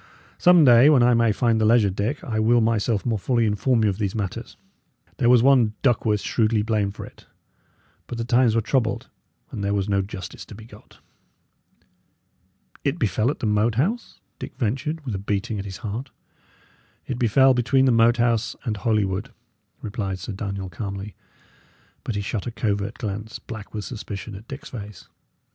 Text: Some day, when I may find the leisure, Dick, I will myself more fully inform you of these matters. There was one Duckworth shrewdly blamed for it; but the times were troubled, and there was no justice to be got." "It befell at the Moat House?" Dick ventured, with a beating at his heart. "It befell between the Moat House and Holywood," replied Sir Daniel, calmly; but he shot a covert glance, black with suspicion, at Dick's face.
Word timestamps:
Some 0.39 0.65
day, 0.65 0.89
when 0.89 1.03
I 1.03 1.13
may 1.13 1.31
find 1.31 1.61
the 1.61 1.65
leisure, 1.65 1.91
Dick, 1.91 2.23
I 2.23 2.39
will 2.39 2.59
myself 2.59 3.05
more 3.05 3.19
fully 3.19 3.45
inform 3.45 3.83
you 3.83 3.89
of 3.91 3.99
these 3.99 4.15
matters. 4.15 4.57
There 5.17 5.29
was 5.29 5.43
one 5.43 5.75
Duckworth 5.83 6.21
shrewdly 6.21 6.63
blamed 6.63 6.95
for 6.95 7.05
it; 7.05 7.27
but 8.07 8.17
the 8.17 8.25
times 8.25 8.55
were 8.55 8.61
troubled, 8.61 9.09
and 9.51 9.63
there 9.63 9.75
was 9.75 9.87
no 9.87 10.01
justice 10.01 10.43
to 10.45 10.55
be 10.55 10.65
got." 10.65 10.97
"It 12.83 12.97
befell 12.97 13.29
at 13.29 13.41
the 13.41 13.45
Moat 13.45 13.75
House?" 13.75 14.19
Dick 14.39 14.55
ventured, 14.57 15.05
with 15.05 15.13
a 15.13 15.19
beating 15.19 15.59
at 15.59 15.65
his 15.65 15.77
heart. 15.85 16.09
"It 17.05 17.19
befell 17.19 17.53
between 17.53 17.85
the 17.85 17.91
Moat 17.91 18.17
House 18.17 18.55
and 18.63 18.77
Holywood," 18.77 19.31
replied 19.83 20.17
Sir 20.17 20.33
Daniel, 20.33 20.67
calmly; 20.71 21.13
but 22.03 22.15
he 22.15 22.21
shot 22.21 22.47
a 22.47 22.51
covert 22.51 22.95
glance, 22.97 23.37
black 23.37 23.71
with 23.71 23.85
suspicion, 23.85 24.33
at 24.33 24.47
Dick's 24.47 24.69
face. 24.71 25.09